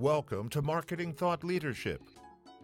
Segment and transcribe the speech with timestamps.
[0.00, 2.02] Welcome to Marketing Thought Leadership,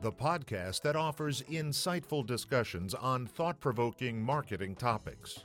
[0.02, 5.45] the podcast that offers insightful discussions on thought provoking marketing topics.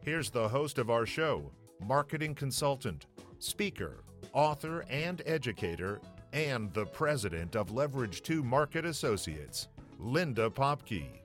[0.00, 3.04] Here's the host of our show, marketing consultant,
[3.38, 4.02] speaker,
[4.32, 6.00] author, and educator,
[6.32, 9.68] and the president of Leverage 2 Market Associates,
[9.98, 11.20] Linda Popky.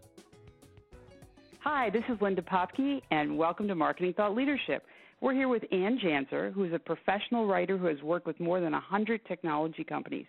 [1.62, 4.84] Hi, this is Linda Popky, and welcome to Marketing Thought Leadership.
[5.22, 8.60] We're here with Anne Janzer, who is a professional writer who has worked with more
[8.60, 10.26] than 100 technology companies.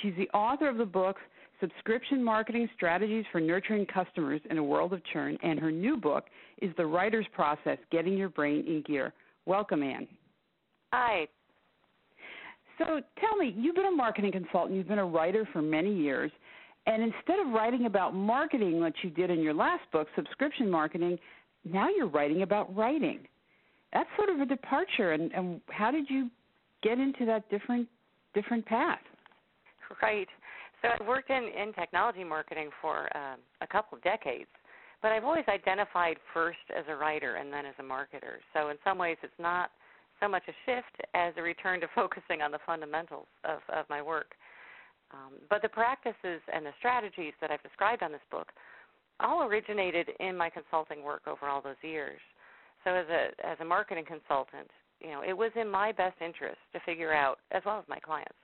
[0.00, 1.16] She's the author of the book
[1.60, 6.26] Subscription Marketing Strategies for Nurturing Customers in a World of Churn, and her new book
[6.62, 9.12] is The Writer's Process Getting Your Brain in Gear.
[9.46, 10.06] Welcome, Anne.
[10.92, 11.26] Hi.
[12.78, 16.30] So tell me, you've been a marketing consultant, you've been a writer for many years,
[16.86, 21.18] and instead of writing about marketing, like you did in your last book, Subscription Marketing,
[21.64, 23.26] now you're writing about writing
[23.92, 25.12] that's sort of a departure.
[25.12, 26.30] And, and how did you
[26.82, 27.88] get into that different
[28.34, 29.00] different path?
[30.02, 30.28] Right.
[30.82, 34.48] So I've worked in, in technology marketing for um, a couple of decades,
[35.02, 38.38] but I've always identified first as a writer and then as a marketer.
[38.54, 39.70] So in some ways, it's not
[40.20, 44.00] so much a shift as a return to focusing on the fundamentals of, of my
[44.00, 44.32] work.
[45.12, 48.48] Um, but the practices and the strategies that I've described on this book
[49.18, 52.20] all originated in my consulting work over all those years.
[52.84, 56.58] So as a as a marketing consultant, you know, it was in my best interest
[56.72, 58.38] to figure out, as well as my clients,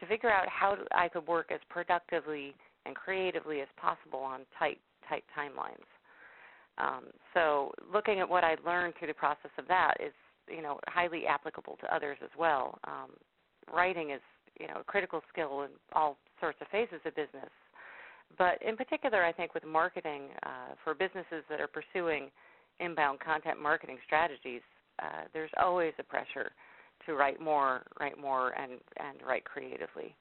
[0.00, 2.54] to figure out how I could work as productively
[2.86, 5.86] and creatively as possible on tight tight timelines.
[6.78, 10.12] Um, so looking at what I learned through the process of that is,
[10.48, 12.78] you know, highly applicable to others as well.
[12.84, 13.10] Um,
[13.72, 14.20] writing is,
[14.58, 17.50] you know, a critical skill in all sorts of phases of business.
[18.38, 22.30] But in particular, I think with marketing uh, for businesses that are pursuing
[22.80, 24.62] inbound content marketing strategies,
[25.02, 26.52] uh, there's always a pressure
[27.06, 30.14] to write more, write more, and and write creatively.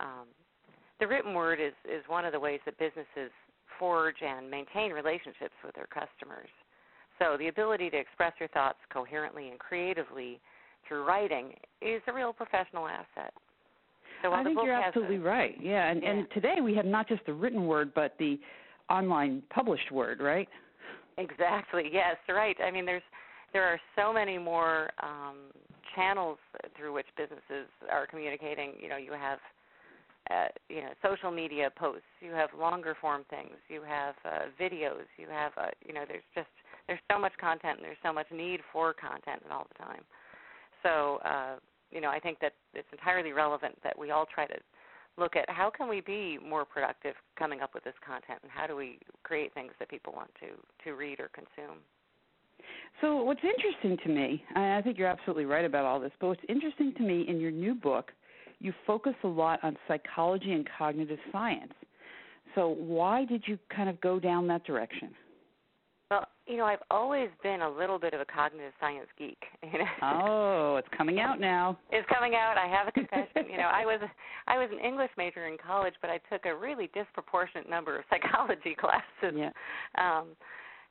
[0.00, 0.26] Um,
[1.00, 3.30] the written word is is one of the ways that businesses
[3.78, 6.48] forge and maintain relationships with their customers.
[7.18, 10.40] So the ability to express your thoughts coherently and creatively
[10.86, 13.32] through writing is a real professional asset.
[14.22, 15.56] So I think you're absolutely a, right.
[15.60, 16.10] Yeah, and yeah.
[16.10, 18.38] and today we have not just the written word, but the
[18.90, 20.48] online published word, right?
[21.18, 21.84] Exactly.
[21.92, 22.56] Yes, right.
[22.64, 23.02] I mean, there's
[23.52, 25.52] there are so many more um,
[25.94, 26.38] channels
[26.76, 28.72] through which businesses are communicating.
[28.80, 29.38] You know, you have
[30.30, 35.06] uh, you know social media posts, you have longer form things, you have uh, videos,
[35.18, 36.48] you have uh, you know there's just
[36.86, 40.02] there's so much content and there's so much need for content all the time.
[40.82, 41.56] So uh,
[41.90, 44.54] you know, I think that it's entirely relevant that we all try to
[45.16, 48.66] look at how can we be more productive coming up with this content and how
[48.66, 50.48] do we create things that people want to
[50.84, 51.78] to read or consume?
[53.00, 56.40] So what's interesting to me i think you're absolutely right about all this but what's
[56.48, 58.12] interesting to me in your new book
[58.64, 61.72] you focus a lot on psychology and cognitive science.
[62.54, 65.10] So why did you kind of go down that direction
[66.46, 69.42] you know, I've always been a little bit of a cognitive science geek.
[69.72, 69.86] You know?
[70.02, 71.78] Oh, it's coming out now.
[71.90, 72.56] It's coming out.
[72.58, 73.50] I have a confession.
[73.50, 73.98] you know, I was
[74.46, 78.04] I was an English major in college, but I took a really disproportionate number of
[78.10, 79.34] psychology classes.
[79.34, 79.50] Yeah.
[79.98, 80.28] Um,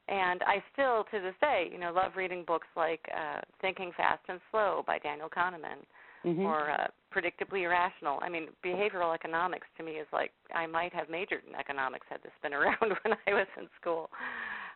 [0.10, 4.22] and I still, to this day, you know, love reading books like uh, Thinking Fast
[4.28, 5.80] and Slow by Daniel Kahneman,
[6.26, 6.42] mm-hmm.
[6.42, 8.20] or uh, Predictably Irrational.
[8.22, 12.22] I mean, behavioral economics to me is like I might have majored in economics had
[12.22, 14.10] this been around when I was in school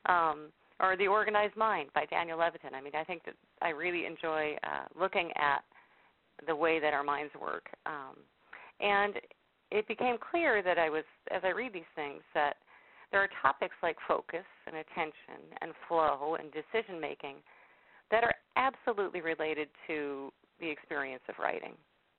[0.08, 0.48] um,
[0.80, 2.74] or The Organized Mind by Daniel Levitin.
[2.74, 5.64] I mean, I think that I really enjoy uh, looking at
[6.46, 7.68] the way that our minds work.
[7.86, 8.16] Um,
[8.80, 9.16] and
[9.72, 12.58] it became clear that I was, as I read these things, that
[13.12, 17.36] there are topics like focus and attention and flow and decision making
[18.12, 21.74] that are absolutely related to the experience of writing.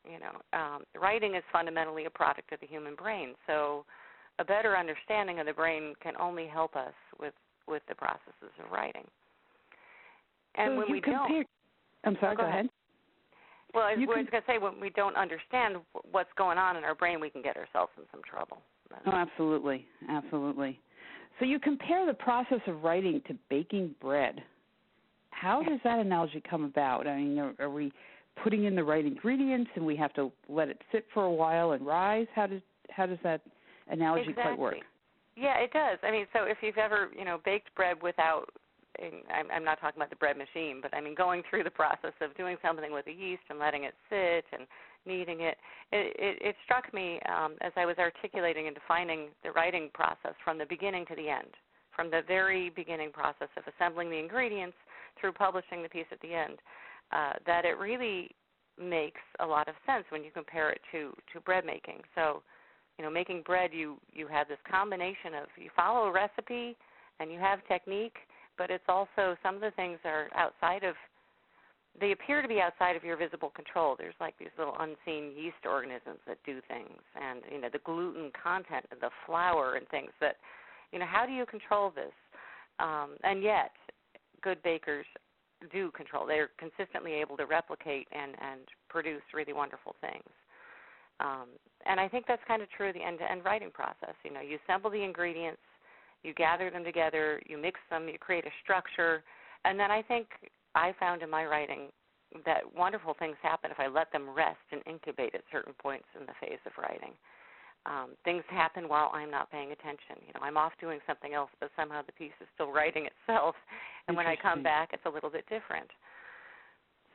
[0.05, 3.85] You know, um, writing is fundamentally a product of the human brain, so
[4.39, 7.35] a better understanding of the brain can only help us with
[7.69, 9.05] with the processes of writing.
[10.57, 11.47] And so when we compare, don't,
[12.05, 12.35] I'm sorry.
[12.35, 12.61] oh, go, go ahead.
[12.61, 12.71] ahead.
[13.75, 15.77] Well, I was going to say when we don't understand
[16.11, 18.59] what's going on in our brain, we can get ourselves in some trouble.
[19.07, 20.81] Oh, absolutely, absolutely.
[21.39, 24.43] So you compare the process of writing to baking bread.
[25.31, 27.07] How does that analogy come about?
[27.07, 27.93] I mean, are, are we
[28.43, 31.73] putting in the right ingredients and we have to let it sit for a while
[31.73, 32.27] and rise?
[32.35, 33.43] How does how does that
[33.89, 34.43] analogy exactly.
[34.43, 34.75] quite work?
[35.39, 35.99] Yeah, it does.
[36.03, 38.47] I mean, so if you've ever, you know, baked bread without
[39.31, 42.37] I'm, not talking about the bread machine, but I mean going through the process of
[42.37, 44.67] doing something with the yeast and letting it sit and
[45.07, 45.57] kneading it.
[45.93, 50.35] It, it, it struck me um, as I was articulating and defining the writing process
[50.43, 51.55] from the beginning to the end,
[51.95, 54.77] from the very beginning process of assembling the ingredients
[55.21, 56.59] through publishing the piece at the end,
[57.13, 58.31] uh, that it really
[58.81, 62.01] makes a lot of sense when you compare it to to bread making.
[62.15, 62.43] So,
[62.99, 66.77] you know, making bread, you you have this combination of you follow a recipe
[67.21, 68.17] and you have technique,
[68.59, 70.95] but it's also some of the things are outside of
[72.01, 73.97] they appear to be outside of your visible control.
[73.99, 78.31] There's like these little unseen yeast organisms that do things, and you know the gluten
[78.41, 80.37] content of the flour and things that,
[80.93, 82.13] you know, how do you control this?
[82.79, 83.73] Um, and yet,
[84.43, 85.07] good bakers
[85.73, 86.27] do control.
[86.27, 90.29] They're consistently able to replicate and and produce really wonderful things.
[91.21, 91.49] Um,
[91.87, 94.15] and I think that's kind of true of the end-to-end writing process.
[94.25, 95.61] You know, you assemble the ingredients,
[96.23, 99.23] you gather them together, you mix them, you create a structure,
[99.65, 100.27] and then I think
[100.75, 101.89] I found in my writing
[102.45, 106.27] that wonderful things happen if I let them rest and incubate at certain points in
[106.27, 107.13] the phase of writing.
[107.87, 110.21] Um, things happen while I'm not paying attention.
[110.27, 113.55] You know, I'm off doing something else, but somehow the piece is still writing itself,
[114.07, 115.89] and when I come back, it's a little bit different.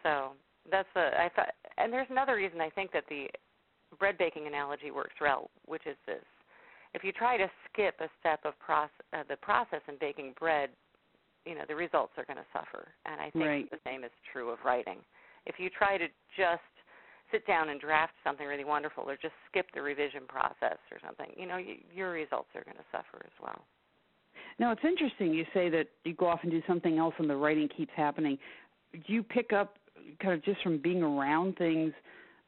[0.01, 0.31] So
[0.71, 3.27] that's the I thought, and there's another reason I think that the
[3.93, 6.23] bread baking analogy works well, which is this:
[6.93, 10.69] if you try to skip a step of process, uh, the process in baking bread,
[11.45, 12.87] you know the results are going to suffer.
[13.05, 13.71] And I think right.
[13.71, 14.97] the same is true of writing.
[15.45, 16.07] If you try to
[16.37, 16.61] just
[17.31, 21.27] sit down and draft something really wonderful, or just skip the revision process or something,
[21.35, 23.65] you know you, your results are going to suffer as well.
[24.59, 27.35] Now it's interesting you say that you go off and do something else and the
[27.35, 28.37] writing keeps happening.
[28.93, 29.77] Do you pick up
[30.21, 31.93] kind of just from being around things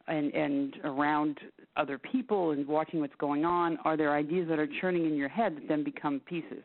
[0.07, 1.39] and and around
[1.77, 3.77] other people and watching what's going on?
[3.85, 6.63] Are there ideas that are churning in your head that then become pieces?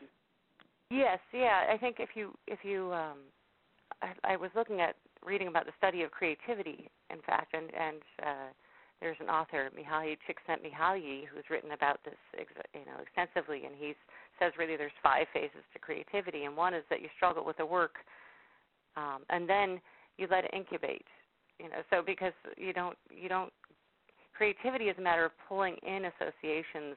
[0.89, 1.63] Yes, yeah.
[1.71, 3.17] I think if you if you um,
[4.01, 4.95] I, I was looking at
[5.25, 8.49] reading about the study of creativity, in fact, and and uh,
[9.01, 12.13] there's an author, Mihaly Csikszentmihalyi, who's written about this,
[12.73, 13.93] you know, extensively, and he
[14.39, 17.65] says really there's five phases to creativity, and one is that you struggle with the
[17.65, 17.95] work,
[18.95, 19.81] um, and then
[20.17, 21.05] you let it incubate,
[21.61, 23.51] you know, so because you don't you don't
[24.33, 26.95] creativity is a matter of pulling in associations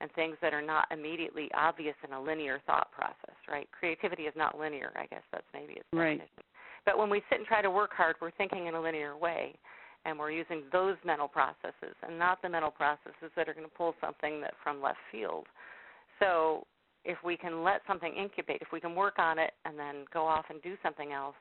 [0.00, 3.68] and things that are not immediately obvious in a linear thought process, right?
[3.78, 6.20] Creativity is not linear, I guess that's maybe its definition.
[6.20, 6.44] right.
[6.86, 9.54] But when we sit and try to work hard, we're thinking in a linear way,
[10.04, 13.74] and we're using those mental processes and not the mental processes that are going to
[13.76, 15.46] pull something that from left field.
[16.20, 16.64] So
[17.04, 20.24] if we can let something incubate, if we can work on it and then go
[20.24, 21.34] off and do something else,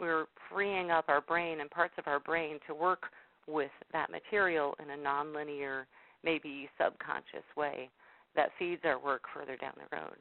[0.00, 3.04] we're freeing up our brain and parts of our brain to work
[3.46, 5.84] with that material in a nonlinear
[6.24, 7.88] maybe subconscious way
[8.36, 10.16] that feeds our work further down the road.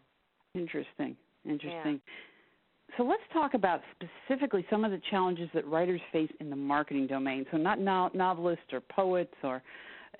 [0.56, 1.16] Interesting.
[1.46, 1.94] Interesting.
[1.94, 2.98] Yeah.
[2.98, 7.08] So let's talk about specifically some of the challenges that writers face in the marketing
[7.08, 7.46] domain.
[7.52, 9.62] So not no- novelists or poets or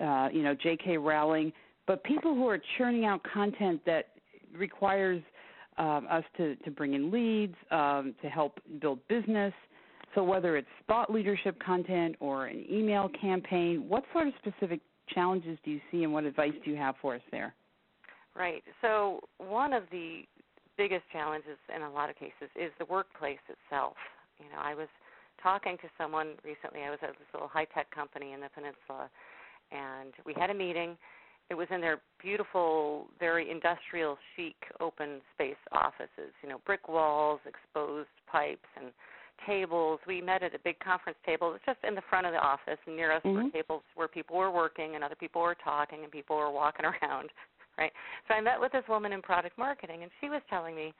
[0.00, 0.96] uh, you know J.K.
[0.96, 1.52] Rowling,
[1.86, 4.10] but people who are churning out content that
[4.56, 5.20] requires
[5.80, 9.54] um, us to, to bring in leads, um, to help build business.
[10.14, 15.58] So whether it's thought leadership content or an email campaign, what sort of specific challenges
[15.64, 17.54] do you see and what advice do you have for us there?
[18.36, 18.62] Right.
[18.80, 20.22] So, one of the
[20.76, 23.94] biggest challenges in a lot of cases is the workplace itself.
[24.38, 24.86] You know, I was
[25.42, 26.82] talking to someone recently.
[26.82, 29.10] I was at this little high tech company in the peninsula,
[29.72, 30.96] and we had a meeting.
[31.50, 36.32] It was in their beautiful, very industrial, chic, open space offices.
[36.42, 38.92] You know, brick walls, exposed pipes, and
[39.46, 39.98] tables.
[40.06, 41.48] We met at a big conference table.
[41.48, 43.44] It was just in the front of the office, and near us mm-hmm.
[43.44, 46.86] were tables where people were working and other people were talking and people were walking
[47.02, 47.30] around.
[47.78, 47.92] Right.
[48.28, 50.92] So I met with this woman in product marketing, and she was telling me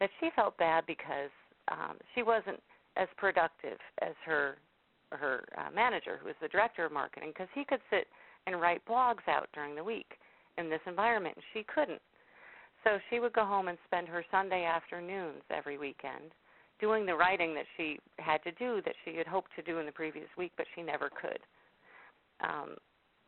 [0.00, 1.30] that she felt bad because
[1.70, 2.60] um, she wasn't
[2.96, 4.56] as productive as her
[5.12, 8.08] her uh, manager, who was the director of marketing, because he could sit
[8.46, 10.18] and write blogs out during the week
[10.58, 12.00] in this environment, and she couldn't.
[12.84, 16.32] So she would go home and spend her Sunday afternoons every weekend
[16.80, 19.86] doing the writing that she had to do that she had hoped to do in
[19.86, 21.40] the previous week, but she never could.
[22.40, 22.76] Um,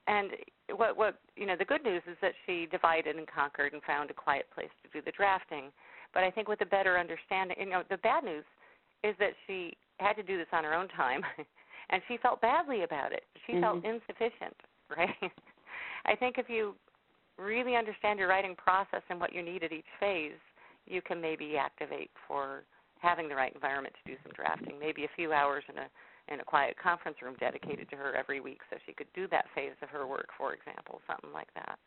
[0.06, 0.30] and
[0.76, 4.10] what what you know the good news is that she divided and conquered and found
[4.10, 5.70] a quiet place to do the drafting.
[6.14, 8.44] But I think with a better understanding, you know, the bad news
[9.04, 11.22] is that she had to do this on her own time,
[11.90, 13.24] and she felt badly about it.
[13.46, 13.62] She mm-hmm.
[13.62, 14.56] felt insufficient,
[14.96, 15.32] right?
[16.04, 16.74] I think if you
[17.38, 20.32] really understand your writing process and what you need at each phase,
[20.86, 22.64] you can maybe activate for
[23.00, 25.86] having the right environment to do some drafting, maybe a few hours in a
[26.30, 29.46] in a quiet conference room dedicated to her every week so she could do that
[29.54, 31.78] phase of her work, for example, something like that.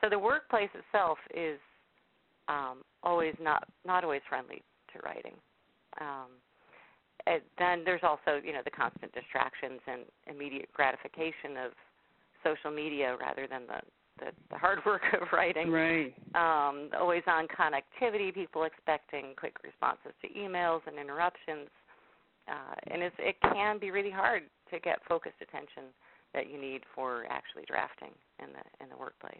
[0.00, 1.58] So the workplace itself is
[2.48, 4.62] um, always not not always friendly
[4.92, 5.34] to writing.
[6.00, 6.40] Um,
[7.26, 11.72] and then there's also you know the constant distractions and immediate gratification of
[12.46, 13.80] social media rather than the
[14.18, 15.70] the, the hard work of writing.
[15.70, 16.14] Right.
[16.34, 21.68] Um, always on connectivity, people expecting quick responses to emails and interruptions.
[22.48, 25.84] Uh, and it's, it can be really hard to get focused attention
[26.32, 28.10] that you need for actually drafting
[28.40, 29.36] in the in the workplace.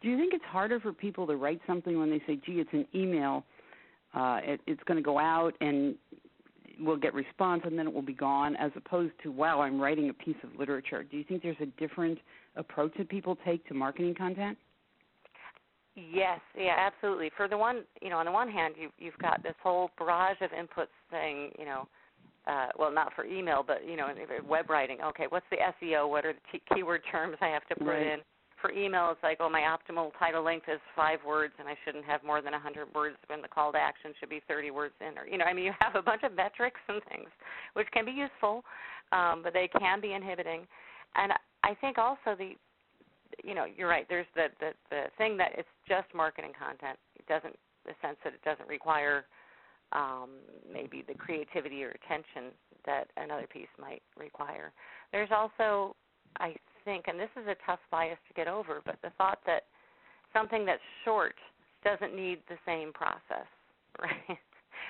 [0.00, 2.72] Do you think it's harder for people to write something when they say, "Gee, it's
[2.72, 3.44] an email.
[4.14, 5.96] Uh, it, it's going to go out and
[6.80, 10.08] we'll get response, and then it will be gone," as opposed to, "Wow, I'm writing
[10.08, 12.18] a piece of literature." Do you think there's a different
[12.56, 14.58] approach that people take to marketing content?
[15.96, 17.30] Yes, yeah, absolutely.
[17.36, 20.40] For the one, you know, on the one hand, you you've got this whole barrage
[20.40, 21.88] of inputs saying, you know,
[22.46, 24.12] uh, well, not for email, but you know,
[24.46, 24.98] web writing.
[25.02, 26.08] Okay, what's the SEO?
[26.08, 28.06] What are the t- keyword terms I have to put right.
[28.06, 28.18] in?
[28.64, 32.06] For email, it's like, oh, my optimal title length is five words, and I shouldn't
[32.06, 35.18] have more than 100 words when the call to action should be 30 words in.
[35.18, 37.28] Or, you know, I mean, you have a bunch of metrics and things,
[37.74, 38.64] which can be useful,
[39.12, 40.62] um, but they can be inhibiting.
[41.14, 42.52] And I think also the
[43.44, 44.06] you know, you're right.
[44.08, 46.96] There's the, the the thing that it's just marketing content.
[47.18, 49.26] It doesn't the sense that it doesn't require
[49.92, 50.30] um,
[50.72, 52.54] maybe the creativity or attention
[52.86, 54.72] that another piece might require.
[55.12, 55.96] There's also,
[56.38, 59.64] I think, and this is a tough bias to get over, but the thought that
[60.32, 61.34] something that's short
[61.84, 63.48] doesn't need the same process,
[64.00, 64.38] right?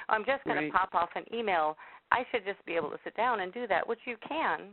[0.08, 0.72] I'm just going right.
[0.72, 1.76] to pop off an email.
[2.12, 4.70] I should just be able to sit down and do that, which you can,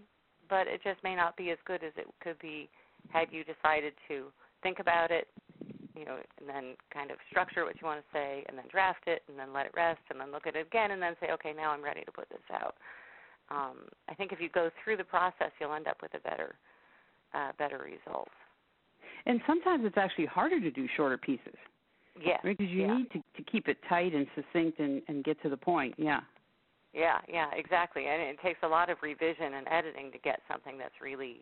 [0.50, 2.70] but it just may not be as good as it could be
[3.10, 4.26] had you decided to
[4.62, 5.28] think about it,
[5.96, 9.08] you know, and then kind of structure what you want to say, and then draft
[9.08, 11.32] it, and then let it rest, and then look at it again, and then say,
[11.32, 12.76] okay, now I'm ready to put this out.
[13.50, 16.56] Um, I think if you go through the process, you'll end up with a better,
[17.34, 18.32] uh, better results.
[19.26, 21.56] And sometimes it's actually harder to do shorter pieces.
[22.24, 22.40] Yes.
[22.44, 22.98] Because you yeah.
[22.98, 25.96] need to, to keep it tight and succinct and, and get to the point.
[25.98, 26.22] Yeah.
[26.94, 28.06] Yeah, yeah, exactly.
[28.08, 31.42] And it takes a lot of revision and editing to get something that's really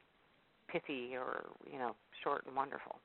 [0.71, 2.99] pithy or you know short and wonderful.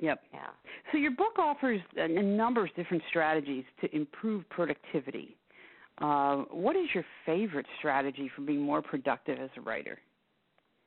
[0.00, 0.22] Yep.
[0.32, 0.46] Yeah.
[0.90, 5.36] So your book offers a number of different strategies to improve productivity.
[5.98, 9.98] Uh, what is your favorite strategy for being more productive as a writer?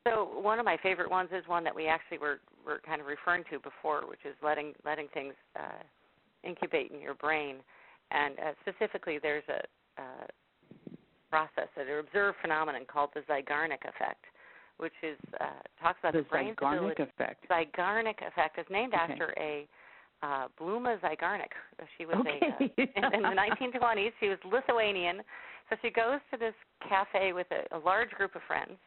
[0.07, 3.07] So one of my favorite ones is one that we actually were were kind of
[3.07, 5.83] referring to before, which is letting letting things uh,
[6.43, 7.57] incubate in your brain,
[8.11, 10.27] and uh, specifically there's a uh,
[11.29, 14.23] process, an observed phenomenon called the Zeigarnik effect,
[14.77, 15.45] which is uh,
[15.81, 17.03] talks about the, the brain's Zeigarnik ability.
[17.03, 17.49] effect.
[17.49, 19.11] Zeigarnik effect is named okay.
[19.11, 19.67] after a
[20.23, 21.51] uh, Bluma Zeigarnik.
[21.97, 22.39] She was okay.
[22.41, 23.35] a uh, in, in the
[23.79, 24.11] 1920s.
[24.19, 25.21] She was Lithuanian.
[25.69, 26.53] So she goes to this
[26.87, 28.77] cafe with a, a large group of friends,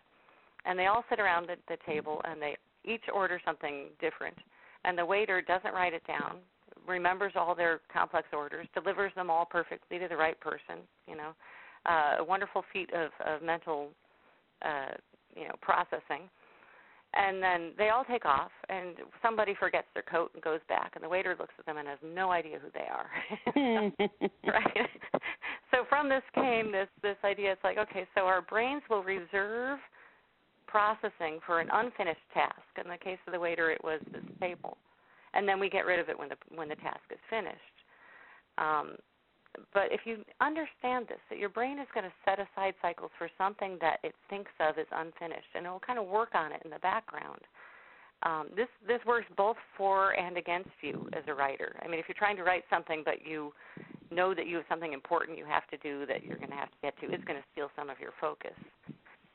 [0.65, 4.37] and they all sit around the, the table and they each order something different.
[4.85, 6.39] And the waiter doesn't write it down,
[6.87, 10.83] remembers all their complex orders, delivers them all perfectly to the right person.
[11.07, 11.31] You know,
[11.87, 13.89] uh, a wonderful feat of, of mental,
[14.63, 14.95] uh,
[15.37, 16.29] you know, processing
[17.15, 21.03] and then they all take off and somebody forgets their coat and goes back and
[21.03, 23.11] the waiter looks at them and has no idea who they are
[24.47, 24.89] right
[25.71, 29.79] so from this came this this idea it's like okay so our brains will reserve
[30.71, 34.77] processing for an unfinished task in the case of the waiter it was this table
[35.35, 37.77] and then we get rid of it when the when the task is finished
[38.59, 38.97] um,
[39.75, 43.29] but if you understand this, that your brain is going to set aside cycles for
[43.37, 46.63] something that it thinks of as unfinished, and it will kind of work on it
[46.65, 47.41] in the background.
[48.23, 51.77] Um, this this works both for and against you as a writer.
[51.83, 53.53] I mean, if you're trying to write something, but you
[54.11, 56.71] know that you have something important you have to do that you're going to have
[56.71, 58.53] to get to, it's going to steal some of your focus.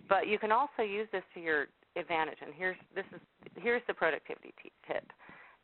[0.07, 2.37] But you can also use this to your advantage.
[2.41, 3.21] And here's this is
[3.61, 5.05] here's the productivity t- tip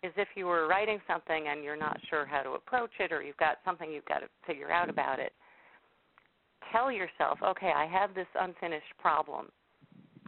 [0.03, 3.21] is if you were writing something and you're not sure how to approach it or
[3.21, 5.31] you've got something you've got to figure out about it,
[6.71, 9.47] tell yourself, okay, I have this unfinished problem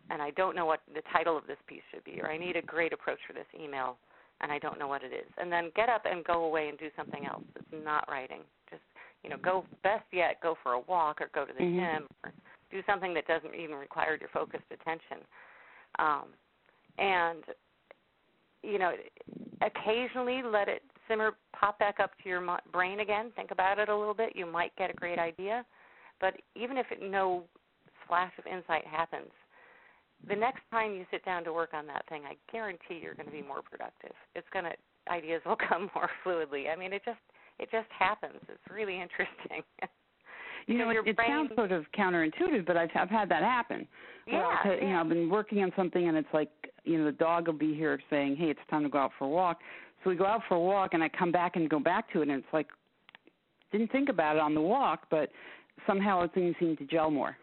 [0.09, 2.55] and I don't know what the title of this piece should be, or I need
[2.55, 3.97] a great approach for this email
[4.41, 5.31] and I don't know what it is.
[5.37, 8.41] And then get up and go away and do something else that's not writing.
[8.69, 8.83] Just,
[9.23, 11.79] you know, go best yet, go for a walk or go to the mm-hmm.
[11.79, 12.31] gym or
[12.73, 15.17] do something that doesn't even require your focused attention.
[15.99, 16.25] Um,
[16.97, 17.43] and
[18.63, 18.93] you know,
[19.61, 23.31] occasionally let it simmer, pop back up to your brain again.
[23.35, 24.35] Think about it a little bit.
[24.35, 25.65] You might get a great idea,
[26.21, 27.43] but even if no
[28.07, 29.29] flash of insight happens,
[30.27, 33.25] the next time you sit down to work on that thing, I guarantee you're going
[33.25, 34.15] to be more productive.
[34.35, 34.71] It's going to
[35.11, 36.71] ideas will come more fluidly.
[36.71, 37.19] I mean, it just
[37.59, 38.39] it just happens.
[38.47, 39.63] It's really interesting.
[40.67, 43.87] you know, it, it brain, sounds sort of counterintuitive, but I've I've had that happen.
[44.25, 44.73] Yeah, yeah.
[44.75, 46.49] you know, I've been working on something, and it's like
[46.83, 49.25] you know the dog will be here saying, "Hey, it's time to go out for
[49.25, 49.59] a walk."
[50.03, 52.21] So we go out for a walk, and I come back and go back to
[52.21, 52.67] it, and it's like
[53.71, 55.29] didn't think about it on the walk, but
[55.87, 57.35] somehow things seem to gel more.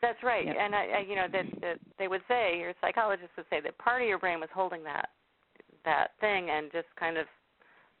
[0.00, 0.56] That's right, Yep.
[0.58, 3.76] and I, I, you know that, that they would say, your psychologist would say that
[3.78, 5.08] part of your brain was holding that
[5.84, 7.26] that thing and just kind of,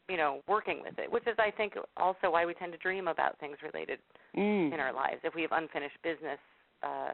[0.08, 3.08] you know, working with it, which is I think also why we tend to dream
[3.08, 3.98] about things related
[4.36, 4.74] Mm.
[4.74, 5.20] in our lives.
[5.22, 6.40] If we have unfinished business,
[6.82, 7.12] uh,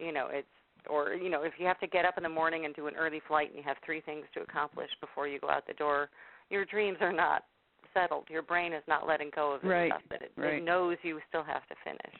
[0.00, 0.48] you know, it's
[0.88, 2.94] or you know if you have to get up in the morning and do an
[2.96, 6.08] early flight and you have three things to accomplish before you go out the door
[6.50, 7.44] your dreams are not
[7.92, 9.90] settled your brain is not letting go of the right.
[9.90, 10.54] stuff that it, right.
[10.54, 12.16] it knows you still have to finish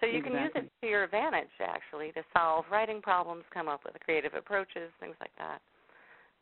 [0.00, 0.30] so you exactly.
[0.30, 4.34] can use it to your advantage actually to solve writing problems come up with creative
[4.34, 5.60] approaches things like that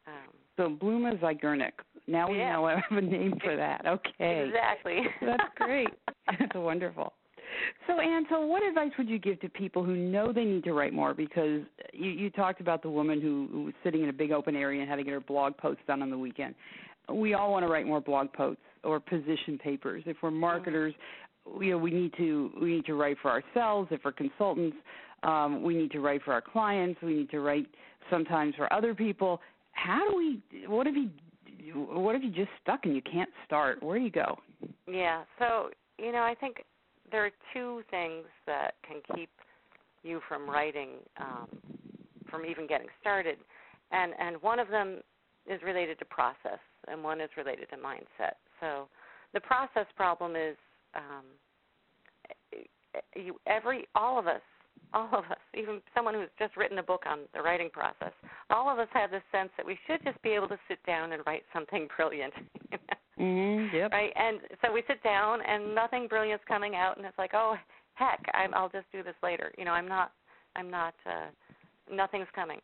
[0.06, 1.72] um, so Bluma Zeigarnik.
[2.10, 2.52] Now we yeah.
[2.52, 3.86] know I have a name for that.
[3.86, 4.46] Okay.
[4.46, 5.02] Exactly.
[5.20, 5.88] That's great.
[6.26, 7.12] That's wonderful.
[7.86, 10.72] So, Anne, so what advice would you give to people who know they need to
[10.72, 11.14] write more?
[11.14, 11.62] Because
[11.92, 14.80] you, you talked about the woman who, who was sitting in a big open area
[14.80, 16.54] and had to get her blog posts done on the weekend.
[17.12, 20.02] We all want to write more blog posts or position papers.
[20.06, 20.94] If we're marketers,
[21.60, 23.88] you know, we need to we need to write for ourselves.
[23.90, 24.76] If we're consultants,
[25.22, 27.00] um, we need to write for our clients.
[27.02, 27.66] We need to write
[28.10, 29.40] sometimes for other people.
[29.72, 30.66] How do we?
[30.68, 31.10] What have you?
[31.74, 33.82] What if you just stuck and you can't start?
[33.82, 34.38] Where do you go?
[34.86, 35.24] Yeah.
[35.38, 36.64] So you know, I think
[37.10, 39.30] there are two things that can keep
[40.02, 41.48] you from writing, um,
[42.30, 43.36] from even getting started,
[43.92, 45.00] and and one of them
[45.46, 48.34] is related to process, and one is related to mindset.
[48.60, 48.88] So
[49.34, 50.56] the process problem is
[50.94, 51.24] um,
[53.14, 54.40] you every all of us
[54.92, 58.12] all of us, even someone who's just written a book on the writing process,
[58.50, 61.12] all of us have this sense that we should just be able to sit down
[61.12, 62.34] and write something brilliant.
[63.18, 63.92] mm-hmm, yep.
[63.92, 67.54] Right, and so we sit down and nothing brilliant's coming out, and it's like, oh
[67.94, 69.52] heck, I'm, I'll just do this later.
[69.58, 70.12] You know, I'm not,
[70.56, 71.28] I'm not, uh,
[71.94, 72.58] nothing's coming.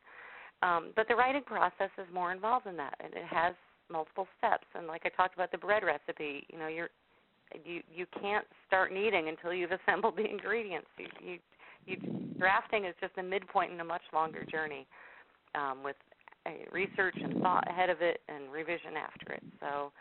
[0.62, 3.54] Um, but the writing process is more involved than that, and it has
[3.90, 4.66] multiple steps.
[4.74, 6.88] And like I talked about the bread recipe, you know, you're
[7.64, 10.88] you you can't start kneading until you've assembled the ingredients.
[10.98, 11.38] You, you
[11.86, 11.96] you,
[12.38, 14.86] drafting is just a midpoint in a much longer journey
[15.54, 15.96] um, with
[16.72, 19.42] research and thought ahead of it and revision after it.
[19.60, 19.92] So,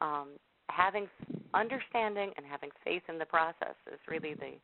[0.00, 0.28] um,
[0.70, 1.06] having
[1.52, 4.54] understanding and having faith in the process is really the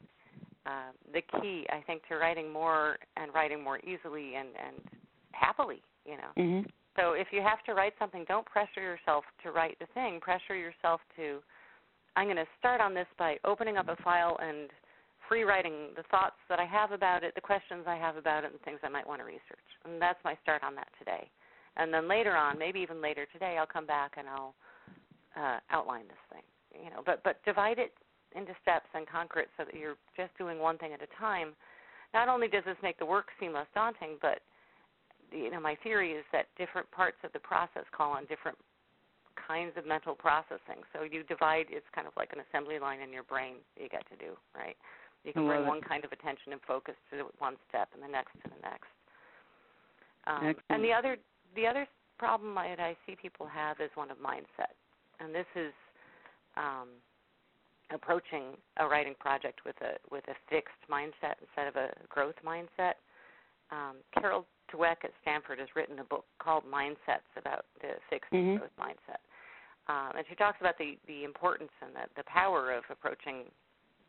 [0.67, 4.77] uh, the key, I think, to writing more and writing more easily and and
[5.33, 5.83] happily.
[6.05, 6.43] You know.
[6.43, 6.69] Mm-hmm.
[6.97, 10.21] So if you have to write something, don't pressure yourself to write the thing.
[10.21, 11.39] Pressure yourself to.
[12.17, 14.69] I'm going to start on this by opening up a file and
[15.31, 18.51] free writing the thoughts that I have about it, the questions I have about it,
[18.51, 19.69] and things I might want to research.
[19.87, 21.31] And that's my start on that today.
[21.77, 24.55] And then later on, maybe even later today, I'll come back and I'll
[25.39, 26.43] uh, outline this thing.
[26.83, 27.95] You know, but but divide it
[28.35, 31.55] into steps and conquer it so that you're just doing one thing at a time.
[32.13, 34.43] Not only does this make the work seem less daunting, but
[35.31, 38.59] you know, my theory is that different parts of the process call on different
[39.47, 40.83] kinds of mental processing.
[40.93, 44.03] So you divide; it's kind of like an assembly line in your brain you get
[44.11, 44.77] to do, right?
[45.25, 48.33] You can bring one kind of attention and focus to one step, and the next
[48.43, 48.89] to the next.
[50.27, 51.17] Um, and the other
[51.55, 51.87] the other
[52.19, 54.77] problem that I see people have is one of mindset,
[55.19, 55.73] and this is
[56.57, 56.89] um,
[57.93, 62.95] approaching a writing project with a with a fixed mindset instead of a growth mindset.
[63.71, 68.57] Um, Carol Dweck at Stanford has written a book called Mindsets about the fixed mm-hmm.
[68.57, 69.21] growth mindset,
[69.89, 73.45] um, and she talks about the the importance and the, the power of approaching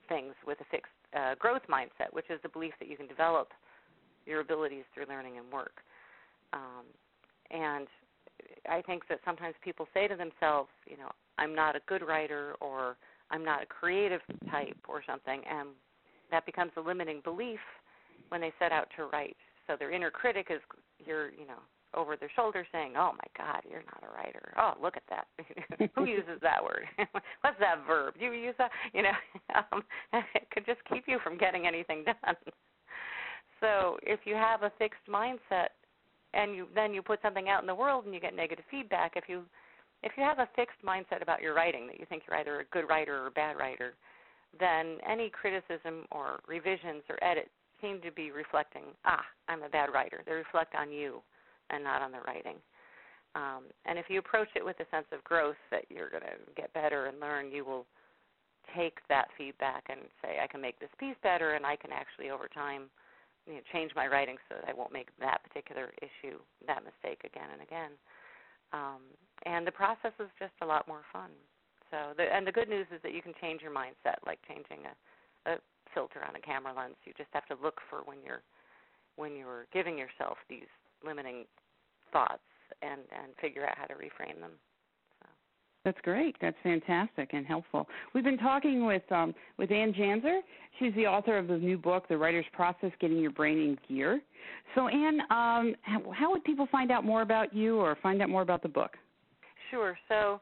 [0.07, 3.49] things with a fixed uh, growth mindset, which is the belief that you can develop
[4.25, 5.81] your abilities through learning and work.
[6.53, 6.85] Um,
[7.49, 7.87] and
[8.69, 12.55] I think that sometimes people say to themselves, you know, I'm not a good writer
[12.61, 12.97] or
[13.29, 15.69] I'm not a creative type or something, and
[16.31, 17.59] that becomes a limiting belief
[18.29, 19.37] when they set out to write.
[19.67, 20.61] So their inner critic is
[21.05, 21.59] your, you know,
[21.93, 24.53] over their shoulder saying, "Oh my God, you're not a writer.
[24.57, 25.27] Oh, look at that.
[25.95, 26.85] Who uses that word?
[27.41, 28.15] What's that verb?
[28.19, 28.71] Do you use that?
[28.93, 29.17] You know,
[29.55, 29.83] um,
[30.35, 32.35] it could just keep you from getting anything done.
[33.59, 35.69] So if you have a fixed mindset,
[36.33, 39.13] and you then you put something out in the world and you get negative feedback,
[39.15, 39.43] if you
[40.03, 42.65] if you have a fixed mindset about your writing that you think you're either a
[42.65, 43.93] good writer or a bad writer,
[44.59, 47.49] then any criticism or revisions or edits
[47.81, 50.23] seem to be reflecting, ah, I'm a bad writer.
[50.25, 51.21] They reflect on you
[51.71, 52.55] and not on the writing.
[53.35, 56.37] Um, and if you approach it with a sense of growth that you're going to
[56.55, 57.85] get better and learn, you will
[58.75, 62.29] take that feedback and say, I can make this piece better, and I can actually
[62.29, 62.91] over time
[63.47, 67.23] you know, change my writing so that I won't make that particular issue, that mistake
[67.25, 67.91] again and again.
[68.73, 69.01] Um,
[69.45, 71.31] and the process is just a lot more fun.
[71.89, 74.87] So, the, and the good news is that you can change your mindset, like changing
[74.87, 74.93] a,
[75.51, 75.57] a
[75.93, 76.95] filter on a camera lens.
[77.03, 78.41] You just have to look for when you're
[79.17, 80.71] when you're giving yourself these
[81.03, 81.43] limiting
[82.11, 82.41] thoughts
[82.81, 84.51] and and figure out how to reframe them.
[85.19, 85.29] So.
[85.85, 86.35] That's great.
[86.41, 87.87] That's fantastic and helpful.
[88.13, 90.39] We've been talking with um, with Anne Janzer.
[90.79, 94.21] She's the author of the new book, The Writer's Process: Getting Your Brain in Gear.
[94.75, 98.29] So, Anne, um, how, how would people find out more about you or find out
[98.29, 98.97] more about the book?
[99.69, 99.97] Sure.
[100.07, 100.41] So.